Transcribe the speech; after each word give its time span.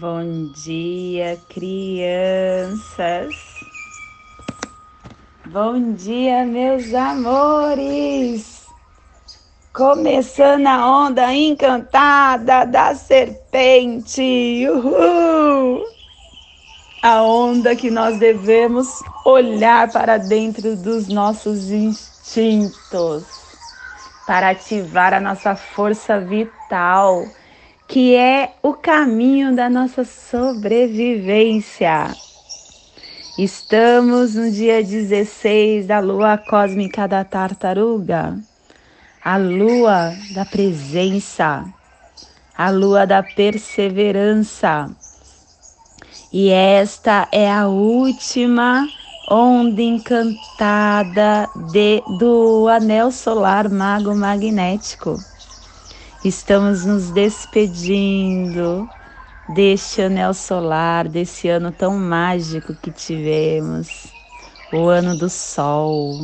Bom 0.00 0.52
dia, 0.54 1.36
crianças. 1.48 3.34
Bom 5.46 5.92
dia, 5.94 6.44
meus 6.44 6.94
amores. 6.94 8.64
Começando 9.72 10.68
a 10.68 10.86
onda 10.86 11.34
encantada 11.34 12.64
da 12.64 12.94
serpente. 12.94 14.68
Uhul! 14.70 15.84
A 17.02 17.22
onda 17.22 17.74
que 17.74 17.90
nós 17.90 18.18
devemos 18.18 19.02
olhar 19.24 19.90
para 19.90 20.16
dentro 20.16 20.76
dos 20.76 21.08
nossos 21.08 21.72
instintos 21.72 23.24
para 24.28 24.50
ativar 24.50 25.12
a 25.12 25.18
nossa 25.18 25.56
força 25.56 26.20
vital 26.20 27.26
que 27.88 28.14
é 28.14 28.54
o 28.62 28.72
caminho 28.74 29.56
da 29.56 29.68
nossa 29.70 30.04
sobrevivência. 30.04 32.14
Estamos 33.38 34.34
no 34.34 34.50
dia 34.50 34.84
16 34.84 35.86
da 35.86 35.98
lua 35.98 36.36
cósmica 36.36 37.08
da 37.08 37.24
tartaruga, 37.24 38.38
a 39.24 39.38
lua 39.38 40.12
da 40.34 40.44
presença, 40.44 41.64
a 42.56 42.68
lua 42.68 43.06
da 43.06 43.22
perseverança. 43.22 44.90
E 46.30 46.50
esta 46.50 47.26
é 47.32 47.50
a 47.50 47.68
última 47.68 48.86
onda 49.30 49.80
encantada 49.80 51.48
de, 51.72 52.02
do 52.18 52.68
anel 52.68 53.10
solar 53.10 53.70
mago 53.70 54.14
magnético. 54.14 55.16
Estamos 56.24 56.84
nos 56.84 57.10
despedindo 57.12 58.90
deste 59.54 60.02
anel 60.02 60.34
solar, 60.34 61.06
desse 61.08 61.48
ano 61.48 61.70
tão 61.70 61.96
mágico 61.96 62.74
que 62.74 62.90
tivemos, 62.90 64.12
o 64.72 64.88
ano 64.88 65.16
do 65.16 65.30
Sol, 65.30 66.18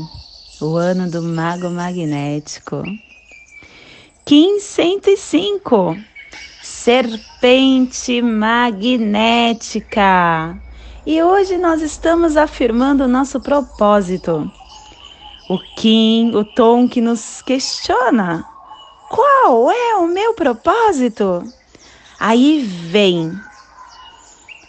o 0.60 0.76
ano 0.76 1.08
do 1.08 1.22
Mago 1.22 1.70
Magnético. 1.70 2.82
Kim 4.24 4.58
105, 4.58 5.96
Serpente 6.60 8.20
Magnética. 8.20 9.00
E 11.06 11.22
hoje 11.22 11.56
nós 11.56 11.80
estamos 11.80 12.36
afirmando 12.36 13.04
o 13.04 13.08
nosso 13.08 13.38
propósito. 13.38 14.50
O 15.48 15.56
Kim, 15.76 16.34
o 16.34 16.44
tom 16.44 16.88
que 16.88 17.00
nos 17.00 17.40
questiona 17.42 18.53
qual 19.14 19.70
é 19.70 19.94
o 19.94 20.08
meu 20.08 20.34
propósito? 20.34 21.44
Aí 22.18 22.62
vem 22.62 23.32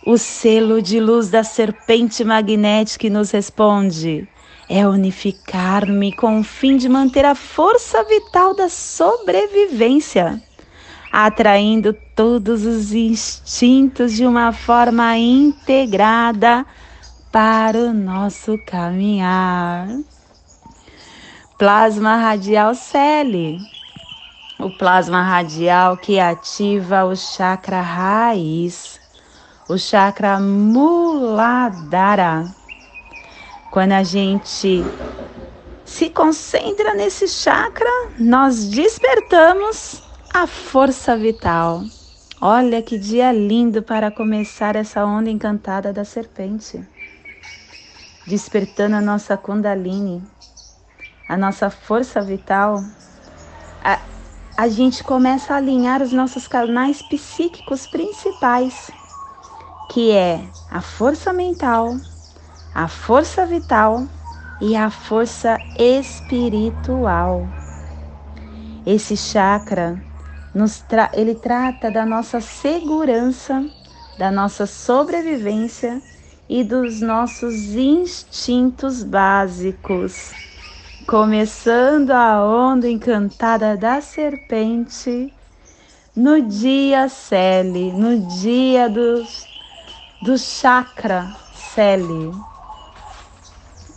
o 0.06 0.20
selo 0.20 0.84
de 0.84 1.00
luz 1.00 1.30
da 1.30 1.44
serpente 1.44 2.24
magnética 2.24 3.02
que 3.02 3.10
nos 3.10 3.32
responde: 3.32 4.30
é 4.70 4.88
unificar-me 4.88 6.16
com 6.16 6.42
o 6.42 6.44
fim 6.44 6.78
de 6.78 6.88
manter 6.88 7.26
a 7.26 7.34
força 7.34 8.04
vital 8.04 8.54
da 8.54 8.70
sobrevivência, 8.70 10.40
atraindo 11.12 11.92
todos 12.16 12.66
os 12.66 12.94
instintos 12.94 14.14
de 14.14 14.28
uma 14.28 14.52
forma 14.52 15.18
integrada 15.18 16.64
para 17.32 17.80
o 17.80 17.94
nosso 17.94 18.60
caminhar. 18.64 19.88
Plasma 21.58 22.16
radial 22.18 22.76
Celi 22.76 23.75
o 24.60 24.70
plasma 24.70 25.22
radial 25.22 25.98
que 25.98 26.20
ativa 26.20 27.06
o 27.06 27.16
chakra 27.16 27.82
raiz, 27.82 29.00
o 29.68 29.78
chakra 29.78 30.40
muladhara. 30.40 32.46
Quando 33.72 33.92
a 33.92 34.04
gente 34.04 34.84
se 35.84 36.10
concentra 36.10 36.94
nesse 36.94 37.28
chakra, 37.28 37.90
nós 38.18 38.70
despertamos 38.70 40.02
a 40.34 40.48
força 40.48 41.18
vital. 41.18 41.84
Olha 42.42 42.82
que 42.82 42.98
dia 42.98 43.32
lindo 43.32 43.82
para 43.82 44.12
começar 44.12 44.76
essa 44.76 45.06
onda 45.06 45.30
encantada 45.30 45.92
da 45.92 46.06
serpente. 46.06 46.82
Despertando 48.28 48.96
a 48.96 49.02
nossa 49.02 49.38
Kundalini, 49.38 50.24
a 51.30 51.38
nossa 51.38 51.70
força 51.70 52.22
vital, 52.22 52.82
a, 53.84 54.00
a 54.58 54.70
gente 54.70 55.04
começa 55.04 55.54
a 55.54 55.58
alinhar 55.58 56.02
os 56.02 56.14
nossos 56.14 56.48
canais 56.48 57.02
psíquicos 57.02 57.86
principais, 57.86 58.90
que 59.90 60.12
é 60.12 60.48
a 60.72 60.80
força 60.80 61.34
mental, 61.34 61.98
a 62.74 62.88
força 62.88 63.46
vital 63.46 64.08
e 64.62 64.76
a 64.76 64.90
força 64.90 65.60
espiritual. 65.78 67.46
Esse 68.86 69.18
chakra 69.18 70.02
nos 70.54 70.80
tra 70.80 71.12
ele 71.14 71.36
trata 71.36 71.92
da 71.92 72.06
nossa 72.06 72.40
segurança, 72.40 73.70
da 74.18 74.32
nossa 74.32 74.66
sobrevivência 74.66 76.02
e 76.48 76.64
dos 76.64 77.02
nossos 77.02 77.76
instintos 77.76 79.04
básicos 79.04 80.32
começando 81.08 82.10
a 82.10 82.44
onda 82.44 82.90
encantada 82.90 83.78
da 83.78 84.02
serpente 84.02 85.32
no 86.16 86.42
dia 86.42 87.08
Celi, 87.08 87.92
no 87.92 88.26
dia 88.40 88.90
do, 88.90 89.24
do 90.24 90.36
chakra 90.36 91.32
Celi. 91.54 92.32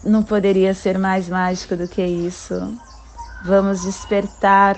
Não 0.04 0.22
poderia 0.22 0.74
ser 0.74 0.98
mais 0.98 1.30
mágico 1.30 1.76
do 1.76 1.88
que 1.88 2.04
isso. 2.04 2.76
Vamos 3.42 3.82
despertar 3.82 4.76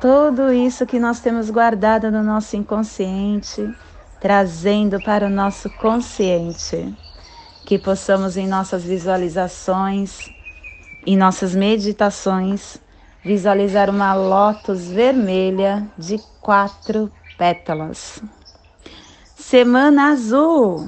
tudo 0.00 0.52
isso 0.52 0.86
que 0.86 0.98
nós 0.98 1.20
temos 1.20 1.50
guardado 1.50 2.10
no 2.10 2.22
nosso 2.22 2.56
inconsciente, 2.56 3.70
trazendo 4.20 5.02
para 5.02 5.26
o 5.26 5.30
nosso 5.30 5.68
consciente. 5.76 6.96
Que 7.66 7.78
possamos 7.78 8.38
em 8.38 8.46
nossas 8.46 8.82
visualizações 8.82 10.31
em 11.06 11.16
nossas 11.16 11.54
meditações, 11.54 12.78
visualizar 13.24 13.90
uma 13.90 14.14
lótus 14.14 14.88
vermelha 14.88 15.86
de 15.98 16.20
quatro 16.40 17.10
pétalas. 17.36 18.22
Semana 19.36 20.12
azul, 20.12 20.86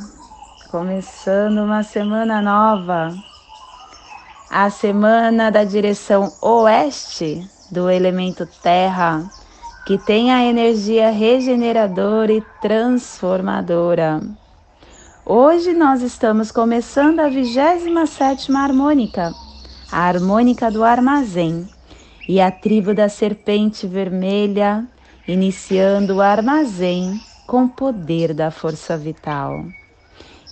começando 0.70 1.58
uma 1.58 1.82
semana 1.82 2.40
nova. 2.40 3.14
A 4.50 4.70
semana 4.70 5.50
da 5.50 5.64
direção 5.64 6.32
oeste 6.40 7.48
do 7.70 7.90
elemento 7.90 8.46
terra, 8.62 9.28
que 9.84 9.98
tem 9.98 10.32
a 10.32 10.44
energia 10.44 11.10
regeneradora 11.10 12.32
e 12.32 12.40
transformadora. 12.62 14.20
Hoje 15.26 15.72
nós 15.72 16.02
estamos 16.02 16.52
começando 16.52 17.18
a 17.18 17.28
27 17.28 18.54
harmônica 18.54 19.32
a 19.94 20.08
harmônica 20.08 20.72
do 20.72 20.82
armazém 20.82 21.68
e 22.28 22.40
a 22.40 22.50
tribo 22.50 22.92
da 22.92 23.08
serpente 23.08 23.86
vermelha, 23.86 24.84
iniciando 25.28 26.16
o 26.16 26.20
armazém 26.20 27.20
com 27.46 27.68
poder 27.68 28.34
da 28.34 28.50
força 28.50 28.96
vital. 28.96 29.64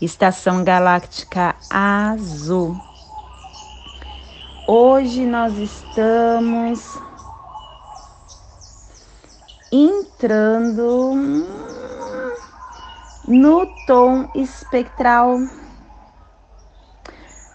Estação 0.00 0.62
galáctica 0.62 1.56
azul. 1.68 2.80
Hoje 4.68 5.26
nós 5.26 5.58
estamos 5.58 6.96
entrando 9.72 11.16
no 13.26 13.66
tom 13.88 14.30
espectral 14.36 15.40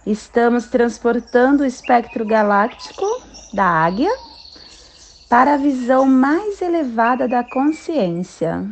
Estamos 0.08 0.68
transportando 0.68 1.62
o 1.62 1.66
espectro 1.66 2.24
galáctico 2.24 3.04
da 3.52 3.66
águia 3.66 4.10
para 5.28 5.52
a 5.52 5.56
visão 5.58 6.06
mais 6.06 6.62
elevada 6.62 7.28
da 7.28 7.44
consciência. 7.44 8.66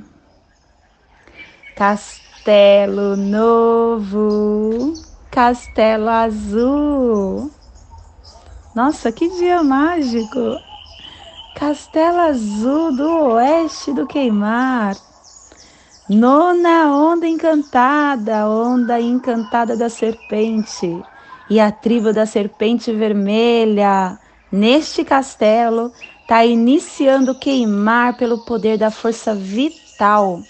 Castelo 1.76 3.18
Novo, 3.18 4.96
Castelo 5.30 6.08
Azul. 6.08 7.50
Nossa, 8.74 9.12
que 9.12 9.28
dia 9.28 9.62
mágico! 9.62 10.58
Castelo 11.54 12.20
Azul 12.20 12.92
do 12.92 13.10
Oeste 13.34 13.92
do 13.92 14.06
Queimar. 14.06 14.96
Nona 16.08 16.96
onda 16.96 17.28
encantada, 17.28 18.48
onda 18.48 18.98
encantada 18.98 19.76
da 19.76 19.90
serpente 19.90 21.04
e 21.48 21.60
a 21.60 21.70
tribo 21.70 22.12
da 22.12 22.26
serpente 22.26 22.92
vermelha 22.92 24.18
neste 24.50 25.04
castelo 25.04 25.92
está 26.22 26.44
iniciando 26.44 27.34
queimar 27.34 28.16
pelo 28.16 28.44
poder 28.44 28.76
da 28.76 28.90
força 28.90 29.34
vital 29.34 30.42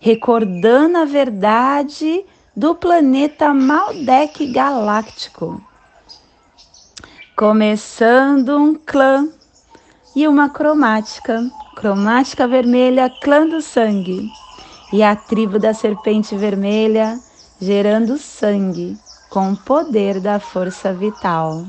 recordando 0.00 0.98
a 0.98 1.04
verdade 1.04 2.24
do 2.54 2.74
planeta 2.74 3.52
Maldek 3.52 4.46
Galáctico. 4.52 5.60
Começando 7.34 8.56
um 8.56 8.74
clã 8.74 9.28
e 10.14 10.28
uma 10.28 10.48
cromática, 10.48 11.50
cromática 11.74 12.46
vermelha, 12.46 13.10
clã 13.20 13.46
do 13.46 13.60
sangue, 13.60 14.30
e 14.92 15.02
a 15.02 15.14
tribo 15.14 15.58
da 15.58 15.74
serpente 15.74 16.36
vermelha 16.36 17.18
gerando 17.60 18.16
sangue 18.16 18.96
com 19.30 19.52
o 19.52 19.56
poder 19.56 20.20
da 20.20 20.38
força 20.38 20.92
vital. 20.92 21.64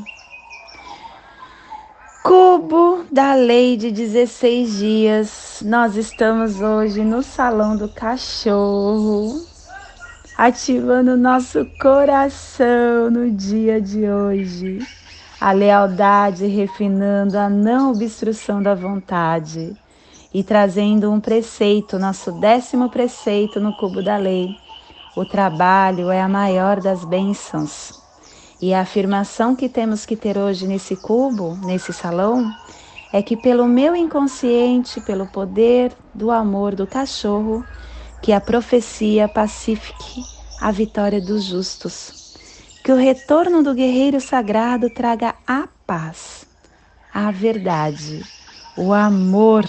Cubo 2.24 3.06
da 3.09 3.33
lei 3.36 3.77
de 3.77 3.89
16 3.89 4.77
dias, 4.77 5.63
nós 5.65 5.95
estamos 5.95 6.59
hoje 6.59 7.01
no 7.01 7.24
salão 7.24 7.77
do 7.77 7.88
cachorro, 7.88 9.42
ativando 10.38 11.15
nosso 11.15 11.65
coração 11.80 13.09
no 13.09 13.31
dia 13.31 13.81
de 13.81 14.09
hoje. 14.09 14.80
A 15.39 15.51
lealdade 15.51 16.48
refinando 16.48 17.38
a 17.38 17.48
não 17.50 17.92
obstrução 17.92 18.62
da 18.62 18.75
vontade 18.75 19.74
e 20.33 20.44
trazendo 20.44 21.12
um 21.12 21.21
preceito, 21.21 21.98
nosso 21.98 22.31
décimo 22.33 22.89
preceito 22.89 23.59
no 23.59 23.75
cubo 23.77 24.04
da 24.04 24.18
lei. 24.18 24.67
O 25.18 25.25
trabalho 25.25 26.12
é 26.12 26.22
a 26.22 26.30
maior 26.30 26.80
das 26.80 27.04
bênçãos. 27.04 27.92
E 28.62 28.72
a 28.72 28.81
afirmação 28.81 29.56
que 29.56 29.68
temos 29.68 30.06
que 30.06 30.16
ter 30.16 30.38
hoje 30.38 30.68
nesse 30.68 30.96
cubo, 30.96 31.58
nesse 31.66 31.92
salão, 31.92 32.54
é 33.12 33.19
que 33.24 33.36
pelo 33.36 33.66
meu 33.66 33.96
inconsciente, 33.96 35.02
pelo 35.02 35.25
poder 35.25 35.92
do 36.14 36.30
amor 36.30 36.75
do 36.75 36.86
cachorro, 36.86 37.66
que 38.22 38.31
a 38.31 38.40
profecia 38.40 39.28
pacifique 39.28 40.24
a 40.62 40.69
vitória 40.69 41.19
dos 41.19 41.46
justos. 41.46 42.38
Que 42.84 42.92
o 42.92 42.96
retorno 42.96 43.64
do 43.64 43.74
guerreiro 43.74 44.22
sagrado 44.22 44.88
traga 44.88 45.34
a 45.48 45.68
paz, 45.88 46.46
a 47.12 47.31
verdade, 47.31 48.24
o 48.78 48.94
amor 48.94 49.68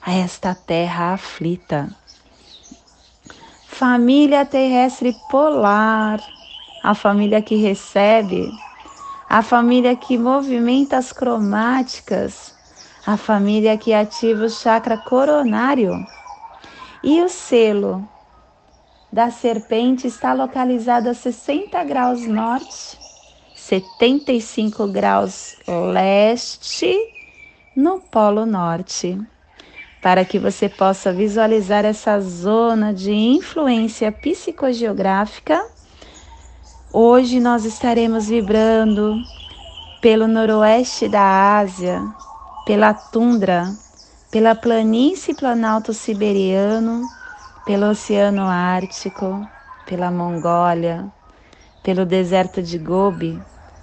a 0.00 0.14
esta 0.14 0.54
terra 0.54 1.14
aflita. 1.14 1.92
Família 3.78 4.44
terrestre 4.44 5.12
polar, 5.28 6.20
a 6.82 6.96
família 6.96 7.40
que 7.40 7.54
recebe, 7.54 8.52
a 9.30 9.40
família 9.40 9.94
que 9.94 10.18
movimenta 10.18 10.96
as 10.96 11.12
cromáticas, 11.12 12.52
a 13.06 13.16
família 13.16 13.78
que 13.78 13.94
ativa 13.94 14.46
o 14.46 14.50
chakra 14.50 14.98
coronário. 14.98 16.04
E 17.04 17.22
o 17.22 17.28
selo 17.28 18.04
da 19.12 19.30
serpente 19.30 20.08
está 20.08 20.32
localizado 20.32 21.08
a 21.08 21.14
60 21.14 21.84
graus 21.84 22.26
norte, 22.26 22.98
75 23.54 24.88
graus 24.88 25.54
leste, 25.92 26.96
no 27.76 28.00
Polo 28.00 28.44
Norte. 28.44 29.16
Para 30.00 30.24
que 30.24 30.38
você 30.38 30.68
possa 30.68 31.12
visualizar 31.12 31.84
essa 31.84 32.20
zona 32.20 32.94
de 32.94 33.12
influência 33.12 34.12
psicogeográfica. 34.12 35.64
Hoje 36.92 37.40
nós 37.40 37.64
estaremos 37.64 38.28
vibrando 38.28 39.16
pelo 40.00 40.28
noroeste 40.28 41.08
da 41.08 41.58
Ásia, 41.58 42.00
pela 42.64 42.94
tundra, 42.94 43.74
pela 44.30 44.54
planície 44.54 45.34
planalto 45.34 45.92
siberiano, 45.92 47.02
pelo 47.66 47.90
Oceano 47.90 48.42
Ártico, 48.42 49.46
pela 49.84 50.10
Mongólia, 50.10 51.12
pelo 51.82 52.06
deserto 52.06 52.62
de 52.62 52.78
Gobi, 52.78 53.42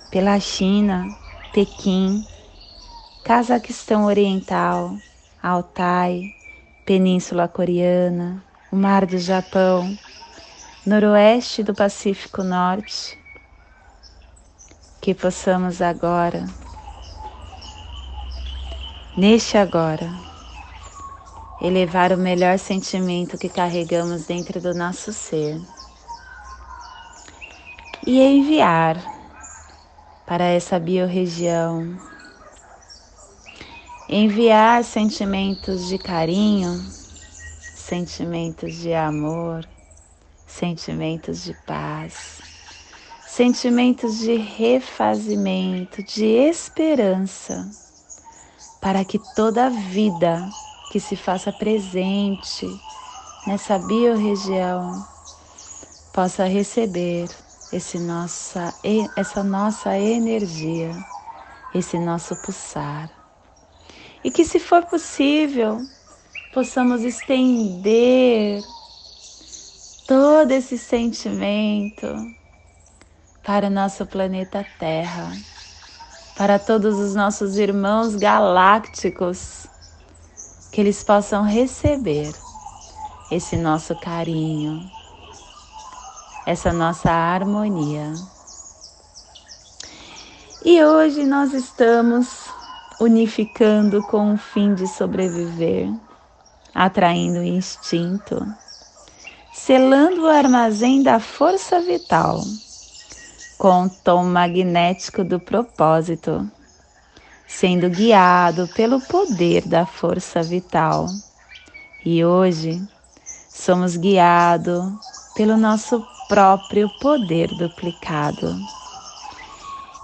pela 0.09 0.39
China, 0.39 1.13
Pequim, 1.51 2.25
Cazaquistão 3.25 4.06
Oriental, 4.06 4.95
Altai, 5.47 6.33
Península 6.83 7.47
Coreana, 7.47 8.44
o 8.71 8.75
Mar 8.75 9.06
do 9.06 9.19
Japão, 9.19 9.95
noroeste 10.83 11.62
do 11.62 11.71
Pacífico 11.71 12.42
Norte, 12.42 13.15
que 15.00 15.13
possamos 15.13 15.83
agora, 15.83 16.47
neste 19.15 19.56
agora, 19.56 20.09
elevar 21.62 22.12
o 22.12 22.18
melhor 22.18 22.57
sentimento 22.57 23.38
que 23.38 23.47
carregamos 23.47 24.25
dentro 24.25 24.59
do 24.59 24.74
nosso 24.74 25.13
ser 25.13 25.62
e 28.03 28.19
enviar 28.19 28.97
para 30.25 30.45
essa 30.45 30.80
biorregião, 30.80 32.00
enviar 34.07 34.84
sentimentos 34.84 35.88
de 35.88 35.98
carinho, 35.98 36.80
sentimentos 37.74 38.75
de 38.75 38.94
amor, 38.94 39.68
sentimentos 40.46 41.44
de 41.44 41.56
paz, 41.66 42.40
sentimentos 43.25 44.19
de 44.19 44.36
refazimento, 44.36 46.04
de 46.04 46.25
esperança, 46.25 47.68
para 48.80 49.04
que 49.04 49.18
toda 49.18 49.66
a 49.66 49.69
vida 49.69 50.54
que 50.92 51.00
se 51.00 51.16
faça 51.16 51.52
presente 51.52 52.80
nessa 53.44 53.80
biorregião 53.80 55.04
possa 56.13 56.46
receber 56.46 57.28
esse 57.72 57.98
nossa, 57.98 58.72
essa 59.16 59.44
nossa 59.44 59.98
energia, 59.98 60.96
esse 61.74 61.98
nosso 61.98 62.36
pulsar. 62.36 63.14
E 64.25 64.31
que, 64.31 64.44
se 64.44 64.60
for 64.60 64.83
possível, 64.88 65.86
possamos 66.51 67.04
estender 67.04 68.63
todo 70.07 70.50
esse 70.50 70.80
sentimento 70.80 72.07
para 73.44 73.68
o 73.68 73.69
nosso 73.69 74.04
planeta 74.07 74.66
Terra, 74.80 75.31
para 76.36 76.57
todos 76.57 76.98
os 76.98 77.13
nossos 77.13 77.56
irmãos 77.60 78.16
galácticos, 78.16 79.68
que 80.71 80.81
eles 80.81 81.04
possam 81.04 81.44
receber 81.44 82.33
esse 83.30 83.56
nosso 83.56 83.94
carinho, 83.94 84.90
essa 86.47 86.73
nossa 86.73 87.11
harmonia. 87.11 88.16
E 90.64 90.83
hoje 90.83 91.28
nós 91.28 91.54
estamos 91.54 92.55
unificando 92.99 94.02
com 94.04 94.33
o 94.33 94.37
fim 94.37 94.73
de 94.73 94.87
sobreviver, 94.87 95.90
atraindo 96.73 97.40
o 97.40 97.44
instinto 97.44 98.45
selando 99.56 100.23
o 100.23 100.28
armazém 100.28 101.02
da 101.02 101.18
força 101.18 101.80
vital 101.80 102.44
com 103.57 103.85
o 103.85 103.90
tom 103.90 104.25
magnético 104.25 105.23
do 105.23 105.40
propósito, 105.40 106.45
sendo 107.47 107.90
guiado 107.90 108.68
pelo 108.75 108.99
poder 108.99 109.66
da 109.66 109.85
força 109.85 110.44
vital. 110.44 111.07
E 112.06 112.23
hoje 112.23 112.85
somos 113.49 113.95
guiados 113.95 114.83
pelo 115.35 115.56
nosso 115.56 116.06
próprio 116.28 116.90
poder 116.99 117.47
duplicado. 117.56 118.56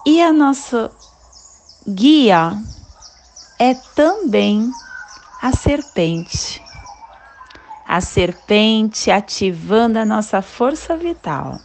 E 0.07 0.21
a 0.24 0.31
nossa 0.31 0.89
guia 1.86 2.57
é 3.63 3.75
também 3.75 4.74
a 5.39 5.56
serpente. 5.56 6.63
A 7.86 8.01
serpente 8.01 9.12
ativando 9.12 10.00
a 10.00 10.06
nossa 10.06 10.41
força 10.41 10.98
vital, 10.98 11.60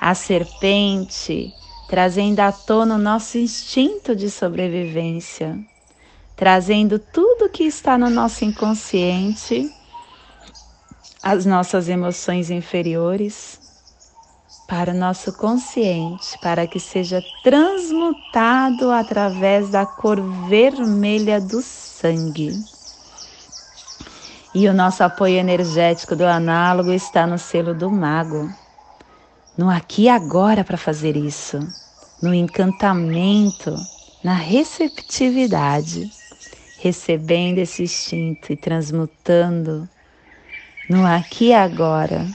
a 0.00 0.14
serpente 0.14 1.52
trazendo 1.86 2.40
à 2.40 2.50
tona 2.50 2.94
o 2.94 2.98
nosso 2.98 3.36
instinto 3.36 4.16
de 4.16 4.30
sobrevivência, 4.30 5.58
trazendo 6.34 6.98
tudo 6.98 7.50
que 7.50 7.64
está 7.64 7.98
no 7.98 8.08
nosso 8.08 8.46
inconsciente, 8.46 9.70
as 11.22 11.44
nossas 11.44 11.90
emoções 11.90 12.50
inferiores, 12.50 13.57
para 14.68 14.92
o 14.92 14.94
nosso 14.94 15.32
consciente, 15.32 16.38
para 16.42 16.66
que 16.66 16.78
seja 16.78 17.24
transmutado 17.42 18.90
através 18.90 19.70
da 19.70 19.86
cor 19.86 20.20
vermelha 20.20 21.40
do 21.40 21.62
sangue. 21.62 22.62
E 24.54 24.68
o 24.68 24.74
nosso 24.74 25.02
apoio 25.02 25.38
energético 25.38 26.14
do 26.14 26.26
análogo 26.26 26.92
está 26.92 27.26
no 27.26 27.38
selo 27.38 27.74
do 27.74 27.90
mago. 27.90 28.52
No 29.56 29.70
aqui 29.70 30.02
e 30.02 30.08
agora 30.10 30.62
para 30.62 30.76
fazer 30.76 31.16
isso, 31.16 31.66
no 32.20 32.34
encantamento, 32.34 33.86
na 34.22 34.34
receptividade, 34.34 36.12
recebendo 36.76 37.56
esse 37.58 37.84
instinto 37.84 38.52
e 38.52 38.56
transmutando 38.56 39.88
no 40.90 41.06
aqui 41.06 41.46
e 41.46 41.54
agora. 41.54 42.26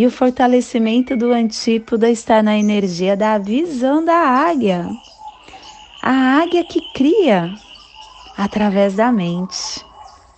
E 0.00 0.06
o 0.06 0.10
fortalecimento 0.10 1.14
do 1.14 1.30
antípoda 1.30 2.08
está 2.08 2.42
na 2.42 2.56
energia 2.56 3.14
da 3.14 3.36
visão 3.36 4.02
da 4.02 4.14
águia. 4.16 4.88
A 6.02 6.40
águia 6.40 6.64
que 6.64 6.80
cria 6.94 7.52
através 8.34 8.94
da 8.94 9.12
mente, 9.12 9.84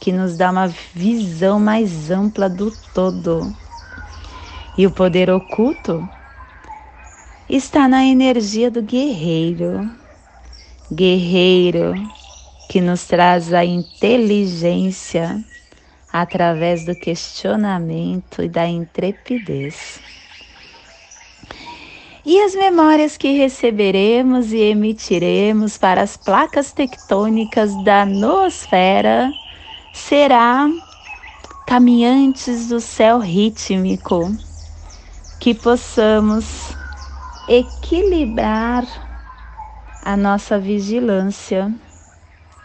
que 0.01 0.11
nos 0.11 0.37
dá 0.37 0.51
uma 0.51 0.67
visão 0.67 1.61
mais 1.61 2.11
ampla 2.11 2.49
do 2.49 2.73
todo. 2.93 3.55
E 4.77 4.85
o 4.85 4.91
poder 4.91 5.31
oculto 5.31 6.09
está 7.49 7.87
na 7.87 8.05
energia 8.05 8.69
do 8.69 8.83
guerreiro. 8.83 9.89
Guerreiro 10.93 11.95
que 12.69 12.81
nos 12.81 13.05
traz 13.05 13.55
a 13.55 13.65
inteligência 13.65 15.41
através 16.13 16.85
do 16.85 16.95
questionamento 16.95 18.43
e 18.43 18.49
da 18.49 18.67
intrepidez. 18.67 20.01
E 22.25 22.41
as 22.41 22.55
memórias 22.55 23.17
que 23.17 23.33
receberemos 23.33 24.53
e 24.53 24.59
emitiremos 24.59 25.79
para 25.79 26.03
as 26.03 26.17
placas 26.17 26.73
tectônicas 26.73 27.75
da 27.83 28.05
noosfera 28.05 29.33
será 29.93 30.69
caminhantes 31.67 32.69
do 32.69 32.79
céu 32.79 33.19
rítmico, 33.19 34.31
que 35.41 35.53
possamos 35.55 36.77
equilibrar 37.49 38.85
a 40.05 40.17
nossa 40.17 40.61
vigilância, 40.61 41.75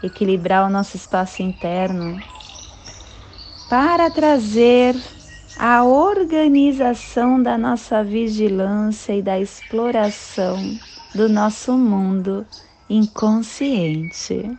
equilibrar 0.04 0.66
o 0.66 0.70
nosso 0.70 0.96
espaço 0.96 1.42
interno 1.42 2.22
para 3.68 4.10
trazer 4.10 4.96
a 5.58 5.84
organização 5.84 7.42
da 7.42 7.58
nossa 7.58 8.02
vigilância 8.02 9.12
e 9.12 9.20
da 9.20 9.38
exploração 9.38 10.56
do 11.14 11.28
nosso 11.28 11.76
mundo 11.76 12.46
inconsciente. 12.88 14.58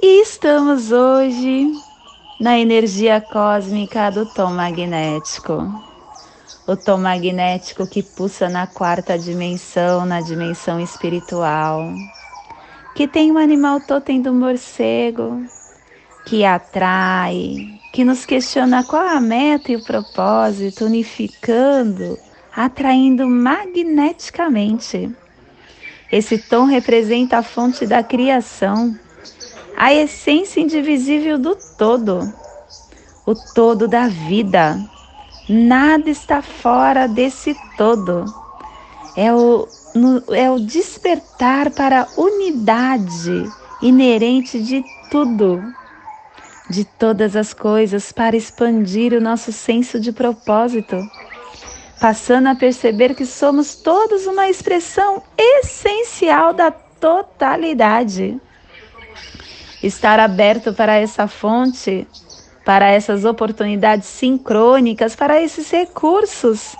E 0.00 0.22
estamos 0.22 0.92
hoje 0.92 1.72
na 2.40 2.58
energia 2.58 3.20
cósmica 3.20 4.10
do 4.10 4.26
tom 4.26 4.52
magnético. 4.52 5.72
O 6.66 6.76
tom 6.76 6.98
magnético 6.98 7.86
que 7.86 8.02
pulsa 8.02 8.48
na 8.48 8.68
quarta 8.68 9.18
dimensão, 9.18 10.06
na 10.06 10.20
dimensão 10.20 10.80
espiritual, 10.80 11.92
que 12.94 13.08
tem 13.08 13.32
o 13.32 13.38
animal 13.38 13.80
totem 13.80 14.22
do 14.22 14.32
morcego, 14.32 15.44
que 16.24 16.44
atrai, 16.44 17.80
que 17.92 18.04
nos 18.04 18.24
questiona 18.24 18.84
qual 18.84 19.06
a 19.06 19.20
meta 19.20 19.72
e 19.72 19.76
o 19.76 19.84
propósito, 19.84 20.84
unificando, 20.84 22.18
atraindo 22.54 23.28
magneticamente. 23.28 25.10
Esse 26.10 26.38
tom 26.38 26.64
representa 26.64 27.38
a 27.38 27.42
fonte 27.42 27.86
da 27.86 28.02
criação, 28.02 28.96
a 29.76 29.92
essência 29.92 30.60
indivisível 30.60 31.38
do 31.38 31.56
todo, 31.76 32.32
o 33.26 33.34
todo 33.54 33.88
da 33.88 34.08
vida. 34.08 34.78
Nada 35.48 36.08
está 36.08 36.40
fora 36.40 37.08
desse 37.08 37.56
todo. 37.76 38.24
É 39.16 39.32
o, 39.34 39.66
no, 39.94 40.22
é 40.34 40.50
o 40.50 40.60
despertar 40.60 41.70
para 41.70 42.02
a 42.02 42.08
unidade 42.20 43.50
inerente 43.82 44.62
de 44.62 44.84
tudo 45.10 45.62
de 46.72 46.84
todas 46.86 47.36
as 47.36 47.52
coisas 47.52 48.10
para 48.12 48.34
expandir 48.34 49.12
o 49.12 49.20
nosso 49.20 49.52
senso 49.52 50.00
de 50.00 50.10
propósito, 50.10 50.96
passando 52.00 52.48
a 52.48 52.54
perceber 52.54 53.14
que 53.14 53.26
somos 53.26 53.74
todos 53.74 54.26
uma 54.26 54.48
expressão 54.48 55.22
essencial 55.36 56.54
da 56.54 56.70
totalidade. 56.70 58.40
Estar 59.82 60.18
aberto 60.18 60.72
para 60.72 60.96
essa 60.96 61.28
fonte, 61.28 62.08
para 62.64 62.88
essas 62.88 63.26
oportunidades 63.26 64.08
sincrônicas, 64.08 65.14
para 65.14 65.42
esses 65.42 65.70
recursos, 65.70 66.74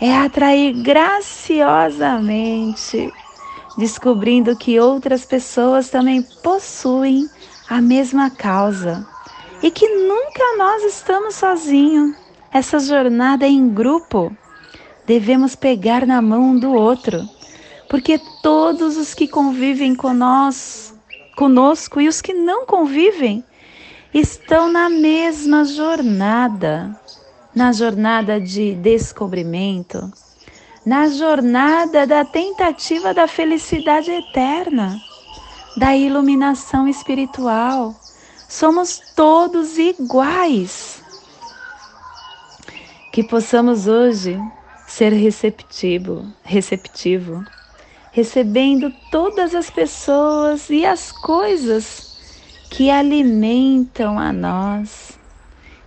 é 0.00 0.16
atrair 0.16 0.72
graciosamente, 0.84 3.12
descobrindo 3.76 4.54
que 4.54 4.78
outras 4.78 5.24
pessoas 5.24 5.90
também 5.90 6.22
possuem 6.44 7.28
a 7.68 7.80
mesma 7.80 8.30
causa 8.30 9.15
e 9.62 9.70
que 9.70 9.88
nunca 9.88 10.56
nós 10.56 10.82
estamos 10.84 11.36
sozinhos. 11.36 12.16
Essa 12.52 12.78
jornada 12.78 13.46
é 13.46 13.48
em 13.48 13.68
grupo. 13.68 14.34
Devemos 15.06 15.54
pegar 15.54 16.06
na 16.06 16.20
mão 16.20 16.58
do 16.58 16.72
outro, 16.72 17.28
porque 17.88 18.20
todos 18.42 18.96
os 18.96 19.14
que 19.14 19.28
convivem 19.28 19.94
conosco 19.94 22.00
e 22.00 22.08
os 22.08 22.20
que 22.20 22.32
não 22.32 22.66
convivem 22.66 23.44
estão 24.12 24.70
na 24.70 24.88
mesma 24.88 25.64
jornada, 25.64 26.98
na 27.54 27.72
jornada 27.72 28.40
de 28.40 28.74
descobrimento, 28.74 30.10
na 30.84 31.08
jornada 31.08 32.06
da 32.06 32.24
tentativa 32.24 33.12
da 33.12 33.28
felicidade 33.28 34.10
eterna, 34.10 34.98
da 35.76 35.94
iluminação 35.94 36.88
espiritual 36.88 37.94
somos 38.48 39.02
todos 39.14 39.78
iguais. 39.78 41.02
Que 43.12 43.22
possamos 43.22 43.86
hoje 43.86 44.38
ser 44.86 45.12
receptivo, 45.12 46.30
receptivo, 46.42 47.44
recebendo 48.12 48.92
todas 49.10 49.54
as 49.54 49.70
pessoas 49.70 50.70
e 50.70 50.84
as 50.84 51.12
coisas 51.12 52.06
que 52.70 52.90
alimentam 52.90 54.18
a 54.18 54.32
nós 54.32 55.18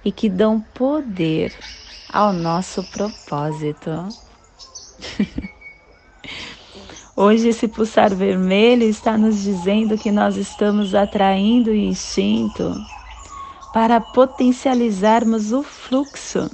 e 0.04 0.12
que 0.12 0.30
dão 0.30 0.60
poder 0.60 1.54
ao 2.12 2.34
nosso 2.34 2.84
propósito. 2.84 4.08
Hoje, 7.22 7.50
esse 7.50 7.68
pulsar 7.68 8.16
vermelho 8.16 8.84
está 8.84 9.18
nos 9.18 9.44
dizendo 9.44 9.98
que 9.98 10.10
nós 10.10 10.38
estamos 10.38 10.96
atraindo 10.96 11.70
o 11.70 11.76
instinto 11.76 12.74
para 13.74 14.00
potencializarmos 14.00 15.52
o 15.52 15.62
fluxo, 15.62 16.50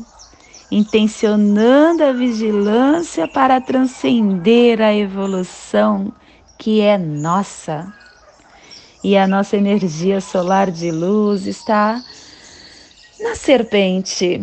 intencionando 0.71 2.03
a 2.03 2.11
vigilância 2.11 3.27
para 3.27 3.61
transcender 3.61 4.81
a 4.81 4.91
evolução 4.91 6.11
que 6.57 6.81
é 6.81 6.97
nossa. 6.97 7.93
E 9.03 9.15
a 9.15 9.27
nossa 9.27 9.55
energia 9.55 10.19
solar 10.19 10.71
de 10.71 10.89
luz 10.89 11.45
está 11.45 12.03
na 13.19 13.35
serpente 13.35 14.41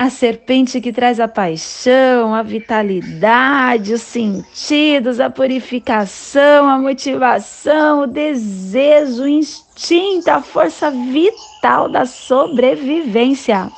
a 0.00 0.08
serpente 0.08 0.80
que 0.80 0.94
traz 0.94 1.20
a 1.20 1.28
paixão, 1.28 2.34
a 2.34 2.42
vitalidade, 2.42 3.92
os 3.92 4.00
sentidos, 4.00 5.20
a 5.20 5.28
purificação, 5.28 6.70
a 6.70 6.78
motivação, 6.78 8.04
o 8.04 8.06
desejo, 8.06 9.24
o 9.24 9.28
instinto, 9.28 10.28
a 10.28 10.40
força 10.40 10.90
vital 10.90 11.90
da 11.90 12.06
sobrevivência. 12.06 13.70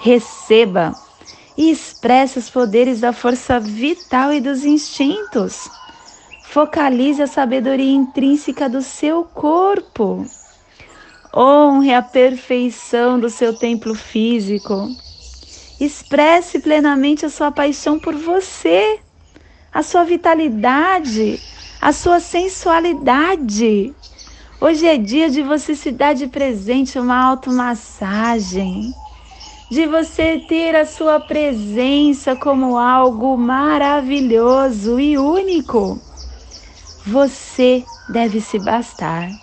Receba 0.00 0.92
e 1.56 1.70
expresse 1.70 2.40
os 2.40 2.50
poderes 2.50 2.98
da 2.98 3.12
força 3.12 3.60
vital 3.60 4.32
e 4.32 4.40
dos 4.40 4.64
instintos. 4.64 5.70
Focalize 6.42 7.22
a 7.22 7.28
sabedoria 7.28 7.94
intrínseca 7.94 8.68
do 8.68 8.82
seu 8.82 9.22
corpo. 9.22 10.26
Honre 11.32 11.94
a 11.94 12.02
perfeição 12.02 13.18
do 13.20 13.30
seu 13.30 13.52
templo 13.52 13.94
físico 13.94 15.03
Expresse 15.84 16.60
plenamente 16.60 17.26
a 17.26 17.28
sua 17.28 17.52
paixão 17.52 17.98
por 17.98 18.14
você, 18.14 18.98
a 19.70 19.82
sua 19.82 20.02
vitalidade, 20.02 21.38
a 21.78 21.92
sua 21.92 22.20
sensualidade. 22.20 23.94
Hoje 24.58 24.86
é 24.86 24.96
dia 24.96 25.28
de 25.28 25.42
você 25.42 25.74
se 25.74 25.92
dar 25.92 26.14
de 26.14 26.26
presente 26.26 26.98
uma 26.98 27.22
automassagem, 27.22 28.94
de 29.70 29.86
você 29.86 30.38
ter 30.38 30.74
a 30.74 30.86
sua 30.86 31.20
presença 31.20 32.34
como 32.34 32.78
algo 32.78 33.36
maravilhoso 33.36 34.98
e 34.98 35.18
único. 35.18 36.00
Você 37.04 37.84
deve 38.08 38.40
se 38.40 38.58
bastar. 38.58 39.38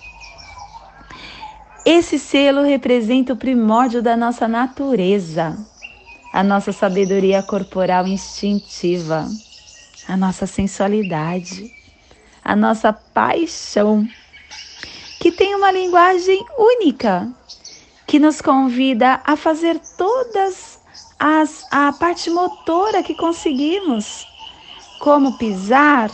Esse 1.85 2.17
selo 2.17 2.63
representa 2.63 3.33
o 3.33 3.37
primórdio 3.37 4.01
da 4.01 4.17
nossa 4.17 4.47
natureza 4.47 5.69
a 6.31 6.43
nossa 6.43 6.71
sabedoria 6.71 7.43
corporal 7.43 8.07
instintiva, 8.07 9.29
a 10.07 10.15
nossa 10.15 10.47
sensualidade, 10.47 11.71
a 12.43 12.55
nossa 12.55 12.93
paixão, 12.93 14.07
que 15.19 15.31
tem 15.31 15.53
uma 15.55 15.71
linguagem 15.71 16.43
única, 16.57 17.29
que 18.07 18.17
nos 18.17 18.41
convida 18.41 19.21
a 19.23 19.35
fazer 19.35 19.79
todas 19.97 20.79
as 21.19 21.67
a 21.69 21.91
parte 21.93 22.29
motora 22.29 23.03
que 23.03 23.13
conseguimos, 23.13 24.27
como 24.97 25.33
pisar, 25.33 26.09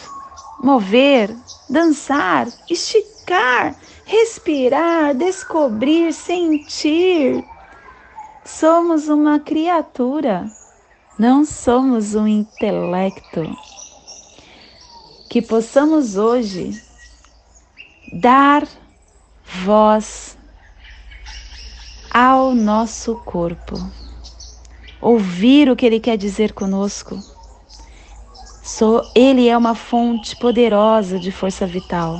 mover, 0.60 1.36
dançar, 1.70 2.52
esticar, 2.70 3.76
respirar, 4.04 5.16
descobrir, 5.16 6.12
sentir. 6.12 7.44
Somos 8.48 9.10
uma 9.10 9.42
criatura, 9.42 10.50
não 11.20 11.44
somos 11.44 12.16
um 12.16 12.25
intelecto. 12.25 13.44
Que 15.30 15.42
possamos 15.42 16.16
hoje 16.16 16.82
dar 18.13 18.66
voz 19.66 20.38
ao 22.10 22.56
nosso 22.56 23.18
corpo, 23.18 23.75
ouvir 25.01 25.70
o 25.70 25.75
que 25.75 25.86
ele 25.86 26.00
quer 26.00 26.18
dizer 26.18 26.54
conosco. 26.54 27.22
Ele 29.13 29.50
é 29.50 29.58
uma 29.58 29.75
fonte 29.75 30.38
poderosa 30.38 31.20
de 31.20 31.34
força 31.34 31.68
vital 31.68 32.18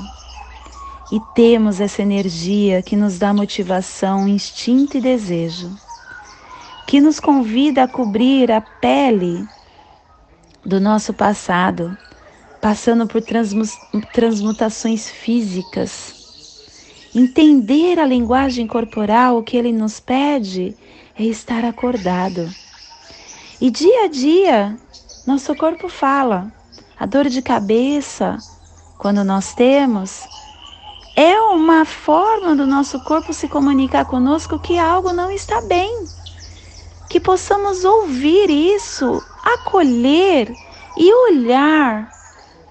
e 1.10 1.22
temos 1.34 1.80
essa 1.80 2.02
energia 2.02 2.84
que 2.84 2.98
nos 2.98 3.18
dá 3.18 3.34
motivação, 3.34 4.28
instinto 4.28 4.98
e 4.98 5.02
desejo, 5.02 5.87
que 6.88 7.02
nos 7.02 7.20
convida 7.20 7.84
a 7.84 7.88
cobrir 7.88 8.50
a 8.50 8.62
pele 8.62 9.46
do 10.66 10.80
nosso 10.80 11.14
passado, 11.14 11.96
passando 12.62 13.06
por 13.06 13.22
transmutações 14.14 15.10
físicas. 15.10 16.16
Entender 17.14 18.00
a 18.00 18.06
linguagem 18.06 18.66
corporal, 18.66 19.38
o 19.38 19.44
que 19.44 19.58
ele 19.58 19.74
nos 19.74 20.00
pede 20.00 20.78
é 21.20 21.24
estar 21.24 21.66
acordado. 21.66 22.50
E 23.60 23.70
dia 23.70 24.06
a 24.06 24.08
dia, 24.08 24.78
nosso 25.26 25.54
corpo 25.56 25.90
fala. 25.90 26.52
A 26.98 27.06
dor 27.06 27.28
de 27.28 27.42
cabeça, 27.42 28.38
quando 28.98 29.24
nós 29.26 29.54
temos, 29.54 30.26
é 31.16 31.40
uma 31.42 31.84
forma 31.84 32.56
do 32.56 32.66
nosso 32.66 33.04
corpo 33.04 33.34
se 33.34 33.48
comunicar 33.48 34.06
conosco 34.06 34.58
que 34.58 34.80
algo 34.80 35.12
não 35.12 35.30
está 35.30 35.62
bem. 35.62 36.17
Que 37.10 37.20
possamos 37.20 37.86
ouvir 37.86 38.50
isso, 38.50 39.24
acolher 39.44 40.54
e 40.98 41.14
olhar 41.14 42.12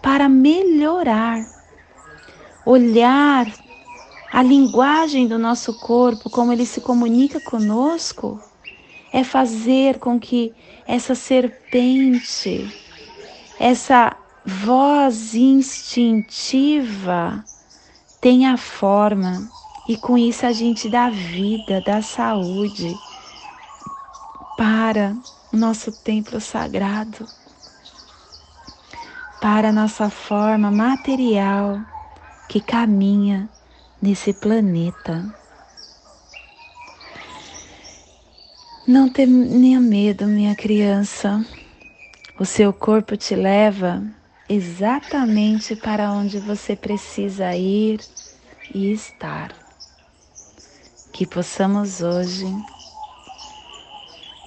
para 0.02 0.28
melhorar. 0.28 1.46
Olhar 2.64 3.46
a 4.32 4.42
linguagem 4.42 5.26
do 5.26 5.38
nosso 5.38 5.72
corpo, 5.74 6.28
como 6.28 6.52
ele 6.52 6.66
se 6.66 6.80
comunica 6.80 7.40
conosco, 7.40 8.40
é 9.12 9.24
fazer 9.24 9.98
com 9.98 10.20
que 10.20 10.52
essa 10.86 11.14
serpente, 11.14 12.70
essa 13.58 14.14
voz 14.44 15.34
instintiva, 15.34 16.62
tenha 18.20 18.56
forma 18.56 19.48
e 19.88 19.96
com 19.96 20.18
isso 20.18 20.44
a 20.44 20.52
gente 20.52 20.88
dá 20.88 21.08
vida, 21.08 21.80
dá 21.86 22.02
saúde 22.02 22.94
para 24.56 25.14
o 25.52 25.56
nosso 25.56 25.92
templo 25.92 26.40
sagrado, 26.40 27.28
para 29.38 29.68
a 29.68 29.72
nossa 29.72 30.08
forma 30.08 30.70
material 30.70 31.80
que 32.48 32.60
caminha 32.60 33.48
nesse 34.00 34.32
planeta. 34.32 35.30
Não 38.86 39.08
tenha 39.08 39.80
medo, 39.80 40.26
minha 40.26 40.54
criança. 40.54 41.44
O 42.38 42.44
seu 42.44 42.72
corpo 42.72 43.16
te 43.16 43.34
leva 43.34 44.02
exatamente 44.48 45.74
para 45.74 46.12
onde 46.12 46.38
você 46.38 46.76
precisa 46.76 47.54
ir 47.56 48.00
e 48.72 48.92
estar. 48.92 49.52
Que 51.12 51.26
possamos 51.26 52.00
hoje 52.00 52.46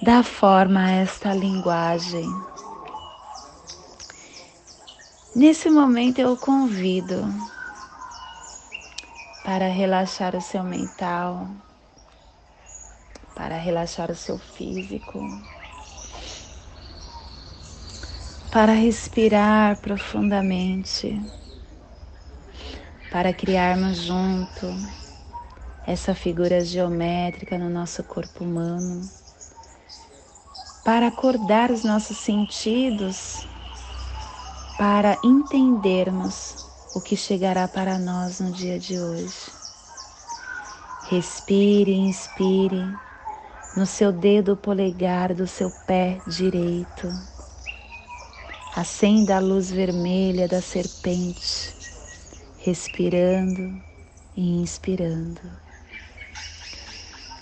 dar 0.02 0.22
forma 0.22 0.84
a 0.84 0.90
esta 0.90 1.34
linguagem. 1.34 2.28
Nesse 5.34 5.70
momento 5.70 6.18
eu 6.20 6.36
convido 6.36 7.24
para 9.44 9.68
relaxar 9.68 10.34
o 10.34 10.40
seu 10.40 10.62
mental, 10.62 11.48
para 13.34 13.56
relaxar 13.56 14.10
o 14.10 14.16
seu 14.16 14.38
físico 14.38 15.20
para 18.50 18.72
respirar 18.72 19.76
profundamente, 19.76 21.20
para 23.08 23.32
criarmos 23.32 23.98
junto 23.98 24.66
essa 25.86 26.16
figura 26.16 26.60
geométrica 26.64 27.56
no 27.56 27.70
nosso 27.70 28.02
corpo 28.02 28.42
humano, 28.42 29.08
para 30.84 31.06
acordar 31.08 31.70
os 31.70 31.84
nossos 31.84 32.16
sentidos, 32.18 33.46
para 34.78 35.18
entendermos 35.22 36.56
o 36.94 37.00
que 37.00 37.16
chegará 37.16 37.68
para 37.68 37.98
nós 37.98 38.40
no 38.40 38.50
dia 38.50 38.78
de 38.78 38.98
hoje. 38.98 39.52
Respire, 41.08 41.92
inspire 41.92 42.84
no 43.76 43.86
seu 43.86 44.12
dedo 44.12 44.56
polegar 44.56 45.34
do 45.34 45.46
seu 45.46 45.70
pé 45.86 46.20
direito 46.26 47.08
Acenda 48.74 49.36
a 49.36 49.40
luz 49.40 49.68
vermelha 49.68 50.46
da 50.46 50.62
serpente, 50.62 51.74
respirando 52.58 53.82
e 54.36 54.62
inspirando. 54.62 55.40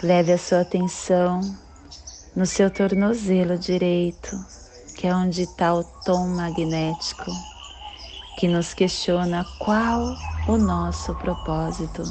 Leve 0.03 0.33
a 0.33 0.39
sua 0.39 0.63
atenção 0.63 1.43
no 2.39 2.47
seu 2.47 2.71
tornozelo 2.71 3.59
direito, 3.59 4.31
que 4.97 5.09
é 5.09 5.13
onde 5.13 5.43
está 5.43 5.75
o 5.75 5.83
tom 5.83 6.29
magnético, 6.29 7.33
que 8.39 8.47
nos 8.47 8.73
questiona 8.73 9.45
qual 9.59 10.17
o 10.47 10.57
nosso 10.57 11.17
propósito. 11.17 12.05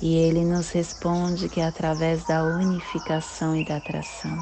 E 0.00 0.16
ele 0.16 0.42
nos 0.42 0.70
responde 0.70 1.50
que 1.50 1.60
é 1.60 1.66
através 1.66 2.24
da 2.24 2.42
unificação 2.42 3.54
e 3.54 3.62
da 3.62 3.76
atração. 3.76 4.38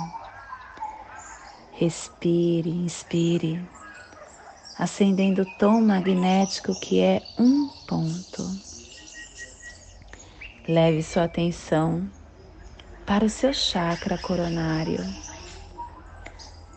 Respire, 1.73 2.71
inspire, 2.71 3.69
acendendo 4.79 5.43
o 5.43 5.59
tom 5.59 5.81
magnético 5.81 6.73
que 6.79 7.01
é 7.01 7.21
um 7.37 7.69
ponto. 7.89 8.49
Leve 10.69 11.03
sua 11.03 11.25
atenção 11.25 12.09
para 13.07 13.25
o 13.25 13.31
seu 13.31 13.55
chakra 13.55 14.19
coronário. 14.19 14.99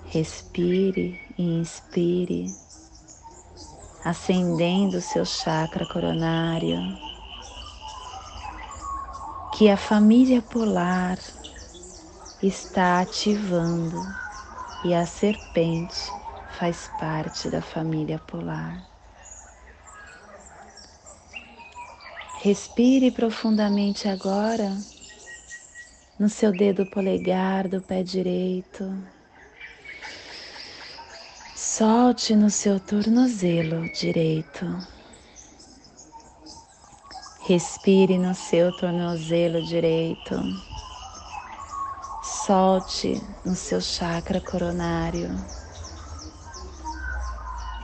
Respire 0.05 1.19
e 1.37 1.43
inspire, 1.43 2.55
acendendo 4.05 4.97
o 4.97 5.01
seu 5.01 5.25
chakra 5.25 5.87
coronário, 5.87 6.79
que 9.53 9.69
a 9.69 9.77
família 9.77 10.41
polar 10.41 11.17
está 12.41 13.01
ativando 13.01 13.99
e 14.85 14.93
a 14.93 15.05
serpente 15.05 15.99
faz 16.59 16.89
parte 16.99 17.49
da 17.49 17.61
família 17.61 18.19
polar. 18.19 18.87
Respire 22.41 23.11
profundamente 23.11 24.07
agora 24.07 24.77
no 26.19 26.27
seu 26.29 26.51
dedo 26.51 26.85
polegar 26.85 27.67
do 27.67 27.81
pé 27.81 28.03
direito. 28.03 28.93
Solte 31.55 32.35
no 32.35 32.49
seu 32.49 32.79
tornozelo 32.79 33.89
direito. 33.89 34.65
Respire 37.47 38.17
no 38.17 38.35
seu 38.35 38.71
tornozelo 38.71 39.61
direito 39.63 40.35
solte 42.49 43.21
no 43.45 43.53
seu 43.55 43.79
chakra 43.79 44.41
coronário. 44.41 45.29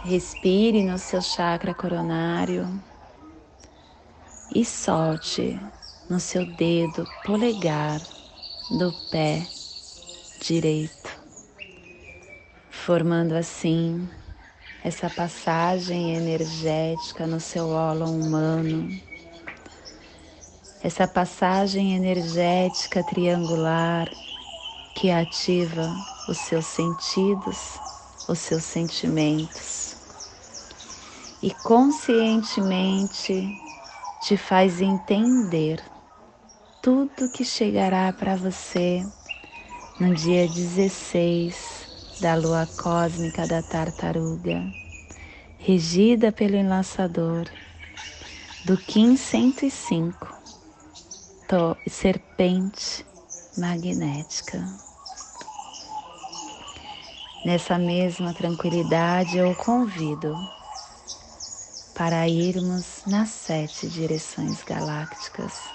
Respire 0.04 0.84
no 0.84 0.98
seu 0.98 1.22
chakra 1.22 1.74
coronário 1.74 2.68
e 4.54 4.66
solte 4.66 5.60
no 6.10 6.20
seu 6.20 6.46
dedo 6.46 7.08
polegar 7.24 8.15
do 8.70 8.92
pé 9.12 9.48
direito, 10.40 11.20
formando 12.70 13.34
assim 13.34 14.10
essa 14.84 15.10
passagem 15.10 16.16
energética 16.16 17.26
no 17.26 17.40
seu 17.40 17.70
ólon 17.70 18.20
humano 18.20 19.00
essa 20.86 21.08
passagem 21.08 21.96
energética 21.96 23.04
triangular 23.04 24.08
que 24.94 25.10
ativa 25.10 25.96
os 26.28 26.38
seus 26.38 26.68
sentidos, 26.68 27.82
os 28.28 28.38
seus 28.38 28.64
sentimentos 28.64 29.98
e 31.42 31.52
conscientemente 31.56 33.52
te 34.20 34.38
faz 34.38 34.80
entender 34.80 35.82
tudo 36.86 37.28
que 37.28 37.44
chegará 37.44 38.14
para 38.14 38.36
você 38.36 39.04
no 40.00 40.14
dia 40.14 40.48
16 40.48 41.90
da 42.22 42.36
lua 42.36 42.68
cósmica 42.78 43.48
da 43.48 43.64
tartaruga, 43.64 44.64
regida 45.58 46.32
pelo 46.32 46.56
enlaçador 46.56 47.50
do 48.64 48.78
Kim 48.78 49.18
105, 49.18 50.32
serpente 51.88 53.04
magnética. 53.58 54.64
Nessa 57.44 57.80
mesma 57.80 58.32
tranquilidade 58.32 59.40
eu 59.40 59.56
convido 59.56 60.38
para 61.96 62.30
irmos 62.30 63.02
nas 63.08 63.30
sete 63.30 63.88
direções 63.88 64.64
galácticas, 64.64 65.75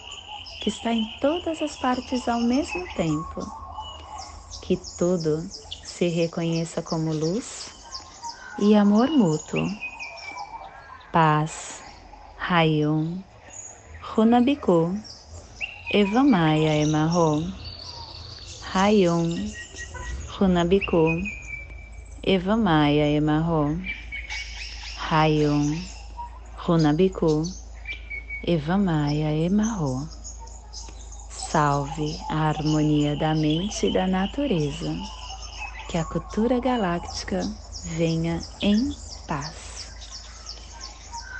que 0.61 0.69
está 0.69 0.93
em 0.93 1.03
todas 1.19 1.59
as 1.63 1.75
partes 1.75 2.27
ao 2.27 2.39
mesmo 2.39 2.85
tempo, 2.95 3.51
que 4.61 4.77
tudo 4.77 5.49
se 5.83 6.07
reconheça 6.07 6.83
como 6.83 7.11
luz 7.11 7.73
e 8.59 8.75
amor 8.75 9.09
mútuo. 9.09 9.67
Paz, 11.11 11.81
Rayum, 12.37 13.23
Runabiku, 14.13 14.95
Evamaya 15.91 16.75
Emarro, 16.75 17.43
Rayum, 18.71 19.51
Runabiku, 20.37 21.19
Eva 22.23 22.55
Maia 22.55 23.07
Emarro, 23.07 23.75
Rayon, 25.09 25.75
Runabiku, 26.67 27.47
Eva 28.45 28.77
Maia 28.77 29.33
Emarro. 29.33 30.20
Salve 31.51 32.17
a 32.29 32.47
harmonia 32.47 33.13
da 33.13 33.35
mente 33.35 33.87
e 33.87 33.91
da 33.91 34.07
natureza, 34.07 34.97
que 35.89 35.97
a 35.97 36.05
cultura 36.05 36.61
galáctica 36.61 37.45
venha 37.83 38.41
em 38.61 38.95
paz. 39.27 39.91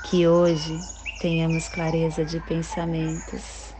Que 0.04 0.28
hoje 0.28 0.78
tenhamos 1.18 1.66
clareza 1.66 2.26
de 2.26 2.38
pensamentos. 2.40 3.74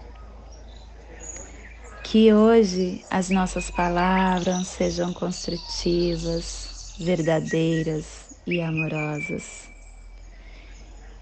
Que 2.03 2.33
hoje 2.33 3.05
as 3.11 3.29
nossas 3.29 3.71
palavras 3.71 4.69
sejam 4.69 5.13
construtivas, 5.13 6.97
verdadeiras 6.99 8.31
e 8.47 8.63
amorosas. 8.63 9.69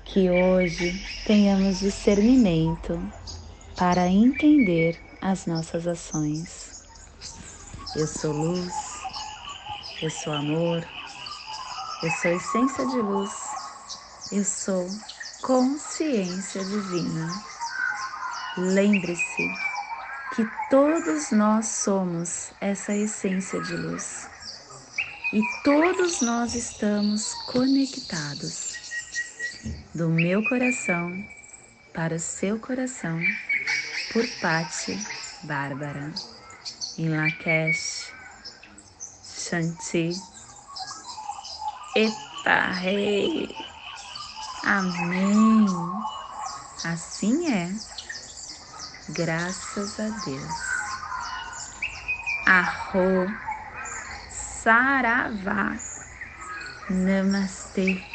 Que 0.04 0.30
hoje 0.30 1.04
tenhamos 1.26 1.80
discernimento 1.80 3.02
para 3.80 4.06
entender 4.08 5.00
as 5.22 5.46
nossas 5.46 5.86
ações. 5.86 6.76
Eu 7.96 8.06
sou 8.06 8.30
luz, 8.30 8.74
eu 10.02 10.10
sou 10.10 10.34
amor, 10.34 10.86
eu 12.02 12.10
sou 12.10 12.30
essência 12.30 12.86
de 12.86 13.00
luz, 13.00 13.32
eu 14.30 14.44
sou 14.44 14.86
consciência 15.40 16.62
divina. 16.62 17.42
Lembre-se 18.58 19.50
que 20.36 20.46
todos 20.68 21.30
nós 21.30 21.64
somos 21.64 22.52
essa 22.60 22.94
essência 22.94 23.62
de 23.62 23.74
luz 23.78 24.28
e 25.32 25.40
todos 25.64 26.20
nós 26.20 26.54
estamos 26.54 27.32
conectados 27.46 28.74
do 29.94 30.10
meu 30.10 30.44
coração 30.44 31.10
para 31.94 32.16
o 32.16 32.20
seu 32.20 32.58
coração 32.58 33.18
por 34.10 34.26
Pati 34.40 34.98
Bárbara 35.44 36.12
em 36.98 37.08
Lakesh 37.08 38.12
Shanti. 39.22 40.20
Epa 41.94 42.72
Rei. 42.72 43.48
Amém. 44.64 45.66
Assim 46.84 47.52
é. 47.52 47.70
Graças 49.08 49.98
a 50.00 50.08
Deus. 50.24 50.58
Arro. 52.46 53.26
Saravá. 54.28 55.78
Namastê. 56.90 58.09